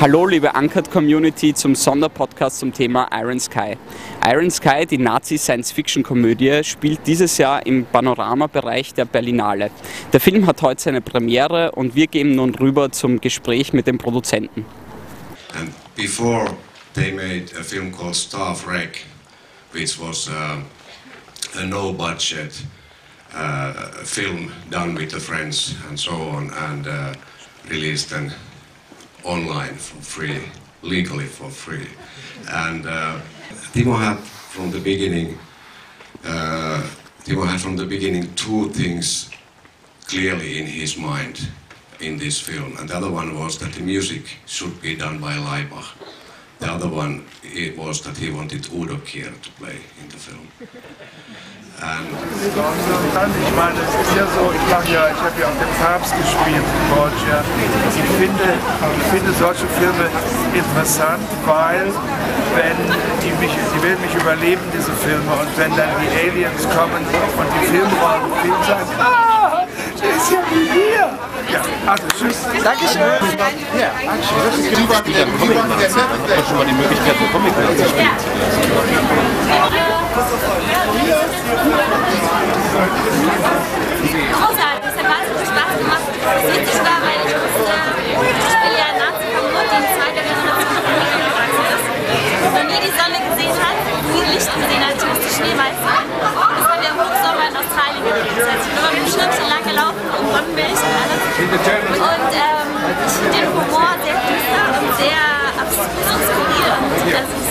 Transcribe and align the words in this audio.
Hallo 0.00 0.24
liebe 0.24 0.50
Uncut 0.54 0.90
Community 0.90 1.52
zum 1.52 1.74
Sonderpodcast 1.74 2.60
zum 2.60 2.72
Thema 2.72 3.10
Iron 3.12 3.38
Sky. 3.38 3.76
Iron 4.26 4.50
Sky, 4.50 4.86
die 4.86 4.96
Nazi-Science-Fiction-Komödie, 4.96 6.64
spielt 6.64 7.06
dieses 7.06 7.36
Jahr 7.36 7.66
im 7.66 7.84
Panoramabereich 7.84 8.94
der 8.94 9.04
Berlinale. 9.04 9.70
Der 10.10 10.20
Film 10.20 10.46
hat 10.46 10.62
heute 10.62 10.80
seine 10.80 11.02
Premiere 11.02 11.72
und 11.72 11.96
wir 11.96 12.06
gehen 12.06 12.34
nun 12.34 12.54
rüber 12.54 12.90
zum 12.90 13.20
Gespräch 13.20 13.74
mit 13.74 13.86
dem 13.86 13.98
Produzenten. 13.98 14.64
And 15.52 15.70
before 15.96 16.46
they 16.94 17.12
made 17.12 17.54
a 17.60 17.62
film 17.62 17.92
called 17.92 18.16
Staff 18.16 18.66
Wreck, 18.66 19.04
which 19.74 20.00
was 20.00 20.30
uh, 20.30 21.60
a 21.60 21.66
no 21.66 21.92
budget 21.92 22.54
uh, 23.34 23.74
film 24.02 24.50
done 24.70 24.96
with 24.96 25.10
the 25.10 25.20
friends 25.20 25.74
and 25.90 26.00
so 26.00 26.12
on, 26.12 26.50
and 26.70 26.86
uh, 26.86 27.12
released 27.68 28.08
then 28.08 28.32
online 29.24 29.74
for 29.74 30.02
free, 30.02 30.40
legally 30.82 31.26
for 31.26 31.50
free. 31.50 31.88
And 32.50 32.86
uh, 32.86 33.20
Timo 33.72 33.98
had 33.98 34.18
from 34.18 34.70
the 34.70 34.80
beginning, 34.80 35.38
uh, 36.24 36.82
Timo 37.24 37.46
had 37.46 37.60
from 37.60 37.76
the 37.76 37.86
beginning 37.86 38.34
two 38.34 38.68
things 38.70 39.30
clearly 40.06 40.58
in 40.58 40.66
his 40.66 40.96
mind 40.96 41.48
in 42.00 42.18
this 42.18 42.40
film, 42.40 42.76
and 42.78 42.88
the 42.88 42.96
other 42.96 43.10
one 43.10 43.38
was 43.38 43.58
that 43.58 43.72
the 43.72 43.82
music 43.82 44.38
should 44.46 44.80
be 44.80 44.96
done 44.96 45.18
by 45.18 45.34
Leibach. 45.36 45.86
The 46.60 46.66
other 46.66 46.88
one 46.88 47.24
it 47.42 47.76
was 47.76 48.02
that 48.02 48.16
he 48.16 48.30
wanted 48.30 48.68
Udo 48.72 48.96
Kier 48.96 49.32
to 49.42 49.50
play 49.58 49.76
in 50.00 50.08
the 50.10 50.18
film. 50.18 50.46
And 51.80 52.06
Ich 52.12 53.56
meine, 53.56 53.78
es 53.80 53.94
ist 53.96 54.16
ja 54.16 54.26
so, 54.36 54.52
ich 54.52 54.66
mache 54.68 54.92
ja, 54.92 55.08
ich 55.08 55.16
habe 55.16 55.40
ja 55.40 55.46
auch 55.48 55.56
den 55.56 55.72
Papst 55.80 56.12
gespielt 56.12 56.60
in 56.60 56.94
Borgia. 56.94 57.40
Ich 57.88 58.10
finde, 58.20 58.48
ich 59.00 59.06
finde 59.08 59.32
solche 59.40 59.66
Filme 59.80 60.04
interessant, 60.52 61.24
weil 61.46 61.88
wenn 62.54 62.76
die 63.24 63.32
mich, 63.40 63.52
die 63.52 63.82
werden 63.82 64.00
mich 64.04 64.14
überleben, 64.14 64.60
diese 64.76 64.92
Filme, 64.92 65.32
und 65.32 65.48
wenn 65.56 65.74
dann 65.76 65.88
die 66.04 66.12
Aliens 66.20 66.68
kommen 66.76 67.00
und 67.00 67.48
die 67.56 67.66
Filmrollen 67.72 68.28
Film 68.42 68.60
sagen, 68.68 68.92
ah, 69.00 69.64
der 70.02 70.16
ist 70.16 70.30
ja 70.30 70.40
wie 70.52 70.68
wir. 70.68 71.06
Ja, 71.48 71.62
also 71.90 72.06
tschüss. 72.16 72.46
Dankeschön. 72.62 73.02
Ja, 73.74 73.90
actually, 73.98 74.42
das 74.46 74.58
ist 74.58 74.70
die 74.70 74.86
Frage, 74.86 75.10
der 75.10 75.26
Comic 75.26 75.58
hat 75.58 76.46
schon 76.46 76.58
mal 76.58 76.66
die 76.66 76.72
Möglichkeit, 76.72 77.16
einen 77.18 77.32
Comic 77.32 77.52
zu 77.54 77.60
spielen. 77.88 78.14
Großartig, 84.30 84.86
es 84.86 84.94
hat 84.94 85.06
wahnsinnig 85.10 85.48
Spaß 85.50 85.72
gemacht. 85.82 86.06
Das 86.30 86.46
witzig 86.46 86.78
war, 86.86 86.98
weil 87.02 87.18
ich 87.26 87.34
wusste, 87.34 87.74
ich 88.38 88.50
spiele 88.54 88.76
ja 88.78 88.86
einen 88.90 89.00
Nazi-Figur, 89.02 89.62
die 89.66 89.74
in 89.74 89.86
zweiter 89.98 90.22
Generation 90.30 90.78
aufgewachsen 90.94 91.66
ist. 91.74 91.86
Noch 92.54 92.66
nie 92.70 92.80
die 92.86 92.94
Sonne 92.94 93.18
gesehen 93.18 93.58
hat, 93.58 93.76
nie 94.14 94.24
Licht 94.30 94.46
gesehen 94.46 94.82
hat, 94.86 94.94
ich 94.94 95.06
musste 95.10 95.26
schneeweiß 95.26 95.78
sein. 95.82 96.06
Das 96.22 96.66
haben 96.70 96.80
wir 96.80 96.90
im 96.90 96.98
Hochsommer 97.02 97.44
in 97.50 97.54
Australien 97.58 98.02
gedreht. 98.06 98.38
Das 98.38 98.46
heißt, 98.46 98.62
ich 98.62 98.70
bin 98.70 98.78
immer 98.78 98.94
mit 98.94 99.02
dem 99.02 99.10
Schirmchen 99.10 99.48
lang 99.50 99.64
gelaufen 99.66 100.04
und 100.06 100.26
Sonnenmilch 100.30 100.80
und 100.86 100.94
alles. 101.02 101.20
Und 101.40 102.30
ähm, 102.36 102.70
ich 103.00 103.14
finde 103.16 103.32
den 103.40 103.48
Humor 103.48 103.92
sehr 104.04 104.18
düster 104.28 104.64
und 104.76 104.92
sehr 105.00 105.24
abstrus 105.56 106.08
und 106.12 106.22
skurril 106.28 106.68
und 106.80 107.08
das 107.10 107.28
ist 107.32 107.48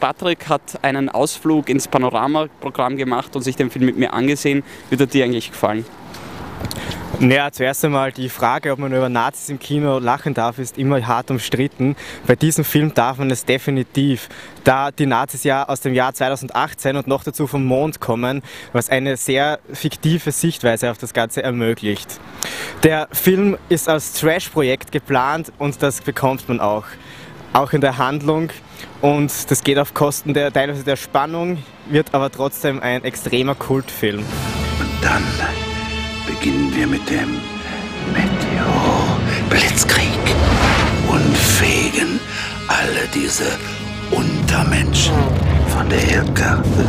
Patrick 0.00 0.48
hat 0.48 0.62
einen 0.82 1.08
Ausflug 1.08 1.68
ins 1.68 1.86
Panorama-Programm 1.86 2.96
gemacht 2.96 3.36
und 3.36 3.42
sich 3.42 3.54
den 3.54 3.70
Film 3.70 3.86
mit 3.86 3.96
mir 3.96 4.12
angesehen. 4.12 4.64
Wird 4.90 5.00
er 5.00 5.06
dir 5.06 5.24
eigentlich 5.24 5.52
gefallen? 5.52 5.84
Naja, 7.20 7.52
zuerst 7.52 7.84
einmal 7.84 8.10
die 8.10 8.28
Frage, 8.28 8.72
ob 8.72 8.80
man 8.80 8.92
über 8.92 9.08
Nazis 9.08 9.48
im 9.48 9.58
Kino 9.58 9.98
lachen 9.98 10.34
darf, 10.34 10.58
ist 10.58 10.76
immer 10.76 11.06
hart 11.06 11.30
umstritten. 11.30 11.94
Bei 12.26 12.34
diesem 12.34 12.64
Film 12.64 12.94
darf 12.94 13.18
man 13.18 13.30
es 13.30 13.44
definitiv, 13.44 14.28
da 14.64 14.90
die 14.90 15.06
Nazis 15.06 15.44
ja 15.44 15.68
aus 15.68 15.80
dem 15.80 15.94
Jahr 15.94 16.14
2018 16.14 16.96
und 16.96 17.06
noch 17.06 17.22
dazu 17.22 17.46
vom 17.46 17.64
Mond 17.64 18.00
kommen, 18.00 18.42
was 18.72 18.88
eine 18.88 19.16
sehr 19.16 19.60
fiktive 19.72 20.32
Sichtweise 20.32 20.90
auf 20.90 20.98
das 20.98 21.12
Ganze 21.12 21.42
ermöglicht. 21.42 22.18
Der 22.82 23.08
Film 23.12 23.56
ist 23.68 23.88
als 23.88 24.14
Trash-Projekt 24.14 24.90
geplant 24.90 25.52
und 25.58 25.80
das 25.82 26.00
bekommt 26.00 26.48
man 26.48 26.58
auch. 26.60 26.86
Auch 27.52 27.72
in 27.72 27.82
der 27.82 27.98
Handlung 27.98 28.50
und 29.00 29.50
das 29.50 29.62
geht 29.62 29.78
auf 29.78 29.94
Kosten 29.94 30.34
der 30.34 30.52
teilweise 30.52 30.82
der 30.84 30.96
Spannung, 30.96 31.62
wird 31.88 32.14
aber 32.14 32.30
trotzdem 32.32 32.80
ein 32.80 33.04
extremer 33.04 33.54
Kultfilm. 33.54 34.20
Und 34.20 35.04
dann 35.04 35.22
beginnen 36.42 36.74
wir 36.74 36.88
mit 36.88 37.08
dem 37.08 37.40
Meteor-Blitzkrieg 38.12 40.34
und 41.08 41.36
fegen 41.36 42.18
alle 42.66 43.06
diese 43.14 43.56
Untermenschen 44.10 45.14
von 45.68 45.88
der 45.88 46.02
Erdkarte. 46.02 46.84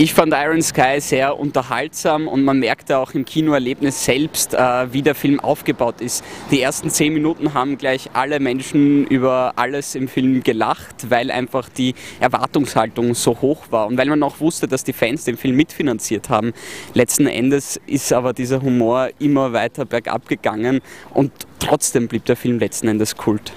Ich 0.00 0.14
fand 0.14 0.32
Iron 0.32 0.62
Sky 0.62 1.00
sehr 1.00 1.36
unterhaltsam 1.40 2.28
und 2.28 2.44
man 2.44 2.60
merkte 2.60 2.98
auch 2.98 3.14
im 3.14 3.24
Kinoerlebnis 3.24 4.04
selbst, 4.04 4.54
äh, 4.54 4.92
wie 4.92 5.02
der 5.02 5.16
Film 5.16 5.40
aufgebaut 5.40 6.00
ist. 6.00 6.22
Die 6.52 6.62
ersten 6.62 6.88
zehn 6.88 7.12
Minuten 7.12 7.52
haben 7.52 7.78
gleich 7.78 8.10
alle 8.12 8.38
Menschen 8.38 9.08
über 9.08 9.54
alles 9.56 9.96
im 9.96 10.06
Film 10.06 10.44
gelacht, 10.44 11.10
weil 11.10 11.32
einfach 11.32 11.68
die 11.68 11.96
Erwartungshaltung 12.20 13.16
so 13.16 13.40
hoch 13.40 13.64
war 13.70 13.88
und 13.88 13.98
weil 13.98 14.06
man 14.06 14.22
auch 14.22 14.38
wusste, 14.38 14.68
dass 14.68 14.84
die 14.84 14.92
Fans 14.92 15.24
den 15.24 15.36
Film 15.36 15.56
mitfinanziert 15.56 16.28
haben. 16.28 16.52
Letzten 16.94 17.26
Endes 17.26 17.80
ist 17.88 18.12
aber 18.12 18.32
dieser 18.32 18.62
Humor 18.62 19.08
immer 19.18 19.52
weiter 19.52 19.84
bergab 19.84 20.28
gegangen 20.28 20.80
und 21.12 21.32
trotzdem 21.58 22.06
blieb 22.06 22.24
der 22.26 22.36
Film 22.36 22.60
letzten 22.60 22.86
Endes 22.86 23.16
Kult. 23.16 23.52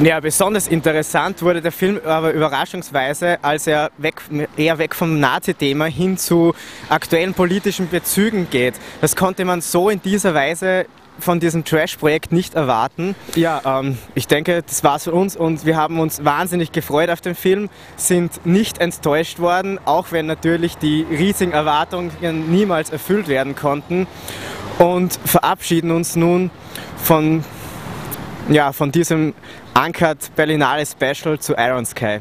Ja, 0.00 0.20
besonders 0.20 0.68
interessant 0.68 1.42
wurde 1.42 1.60
der 1.60 1.72
Film 1.72 2.00
aber 2.04 2.32
überraschungsweise, 2.32 3.38
als 3.42 3.66
er 3.66 3.90
weg, 3.98 4.22
eher 4.56 4.78
weg 4.78 4.94
vom 4.94 5.18
Nazi-Thema 5.18 5.86
hin 5.86 6.16
zu 6.16 6.54
aktuellen 6.88 7.34
politischen 7.34 7.88
Bezügen 7.88 8.48
geht. 8.48 8.74
Das 9.00 9.16
konnte 9.16 9.44
man 9.44 9.60
so 9.60 9.90
in 9.90 10.00
dieser 10.00 10.34
Weise 10.34 10.86
von 11.18 11.40
diesem 11.40 11.64
Trash-Projekt 11.64 12.30
nicht 12.30 12.54
erwarten. 12.54 13.16
Ja, 13.34 13.80
ähm, 13.80 13.98
ich 14.14 14.28
denke, 14.28 14.62
das 14.62 14.84
war's 14.84 15.02
für 15.02 15.12
uns 15.12 15.36
und 15.36 15.66
wir 15.66 15.76
haben 15.76 15.98
uns 15.98 16.24
wahnsinnig 16.24 16.70
gefreut 16.70 17.10
auf 17.10 17.20
den 17.20 17.34
Film, 17.34 17.68
sind 17.96 18.46
nicht 18.46 18.78
enttäuscht 18.78 19.40
worden, 19.40 19.80
auch 19.84 20.12
wenn 20.12 20.26
natürlich 20.26 20.76
die 20.78 21.04
riesigen 21.10 21.50
Erwartungen 21.50 22.12
niemals 22.52 22.90
erfüllt 22.90 23.26
werden 23.26 23.56
konnten 23.56 24.06
und 24.78 25.18
verabschieden 25.24 25.90
uns 25.90 26.14
nun 26.14 26.52
von, 27.02 27.42
ja, 28.48 28.72
von 28.72 28.90
diesem 28.90 29.34
Uncut 29.74 30.34
Berlinale 30.34 30.84
Special 30.86 31.38
zu 31.38 31.54
Iron 31.56 31.84
Sky. 31.84 32.20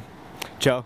Ciao. 0.59 0.83